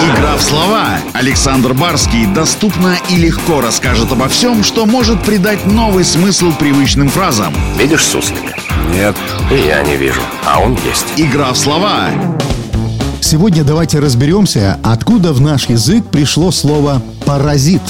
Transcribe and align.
Игра 0.00 0.36
в 0.36 0.42
слова. 0.42 0.98
Александр 1.12 1.74
Барский 1.74 2.26
доступно 2.26 2.96
и 3.08 3.16
легко 3.16 3.60
расскажет 3.60 4.10
обо 4.12 4.28
всем, 4.28 4.62
что 4.62 4.86
может 4.86 5.22
придать 5.22 5.66
новый 5.66 6.04
смысл 6.04 6.52
привычным 6.52 7.08
фразам. 7.08 7.54
Видишь 7.78 8.04
суслика? 8.04 8.54
Нет. 8.92 9.16
И 9.50 9.66
я 9.66 9.82
не 9.82 9.96
вижу, 9.96 10.20
а 10.46 10.60
он 10.60 10.78
есть. 10.86 11.06
Игра 11.16 11.52
в 11.52 11.58
слова. 11.58 12.10
Сегодня 13.20 13.64
давайте 13.64 13.98
разберемся, 13.98 14.78
откуда 14.82 15.32
в 15.32 15.40
наш 15.40 15.68
язык 15.68 16.04
пришло 16.06 16.50
слово 16.50 17.02
«паразит». 17.24 17.82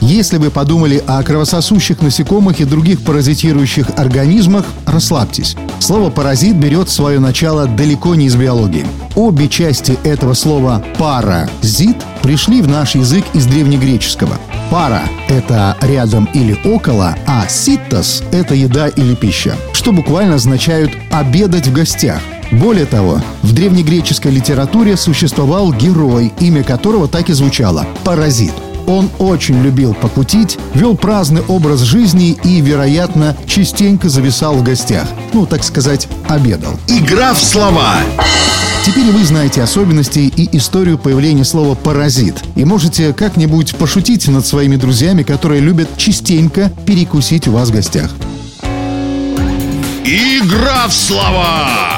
Если 0.00 0.36
вы 0.36 0.50
подумали 0.50 1.02
о 1.06 1.22
кровососущих 1.22 2.00
насекомых 2.02 2.60
и 2.60 2.64
других 2.64 3.00
паразитирующих 3.02 3.90
организмах, 3.96 4.64
расслабьтесь. 4.86 5.56
Слово 5.80 6.10
«паразит» 6.10 6.56
берет 6.56 6.88
свое 6.88 7.18
начало 7.18 7.66
далеко 7.66 8.14
не 8.14 8.26
из 8.26 8.36
биологии. 8.36 8.86
Обе 9.16 9.48
части 9.48 9.98
этого 10.04 10.34
слова 10.34 10.84
«паразит» 10.98 11.96
пришли 12.22 12.62
в 12.62 12.68
наш 12.68 12.94
язык 12.94 13.24
из 13.34 13.46
древнегреческого. 13.46 14.36
«Пара»— 14.70 15.02
это 15.28 15.76
рядом 15.80 16.28
или 16.34 16.58
около, 16.64 17.16
а 17.26 17.48
«ситтос»— 17.48 18.22
это 18.32 18.54
еда 18.54 18.88
или 18.88 19.14
пища, 19.14 19.56
что 19.72 19.92
буквально 19.92 20.36
означают 20.36 20.92
«обедать 21.10 21.66
в 21.66 21.72
гостях». 21.72 22.20
Более 22.50 22.86
того, 22.86 23.20
в 23.42 23.52
древнегреческой 23.52 24.32
литературе 24.32 24.96
существовал 24.96 25.72
герой, 25.72 26.32
имя 26.40 26.62
которого 26.62 27.08
так 27.08 27.28
и 27.28 27.32
звучало– 27.32 27.86
«Паразит». 28.04 28.52
Он 28.88 29.10
очень 29.18 29.62
любил 29.62 29.92
покутить, 29.92 30.58
вел 30.72 30.96
праздный 30.96 31.42
образ 31.42 31.80
жизни 31.80 32.38
и, 32.42 32.62
вероятно, 32.62 33.36
частенько 33.46 34.08
зависал 34.08 34.54
в 34.54 34.62
гостях. 34.62 35.06
Ну, 35.34 35.44
так 35.44 35.62
сказать, 35.62 36.08
обедал. 36.26 36.72
Игра 36.88 37.34
в 37.34 37.38
слова. 37.40 37.96
Теперь 38.86 39.10
вы 39.12 39.22
знаете 39.24 39.62
особенности 39.62 40.20
и 40.20 40.56
историю 40.56 40.96
появления 40.96 41.44
слова 41.44 41.74
«паразит». 41.74 42.42
И 42.56 42.64
можете 42.64 43.12
как-нибудь 43.12 43.76
пошутить 43.76 44.26
над 44.26 44.46
своими 44.46 44.76
друзьями, 44.76 45.22
которые 45.22 45.60
любят 45.60 45.90
частенько 45.98 46.72
перекусить 46.86 47.46
у 47.46 47.52
вас 47.52 47.68
в 47.68 47.72
гостях. 47.72 48.10
Игра 50.06 50.88
в 50.88 50.94
слова! 50.94 51.97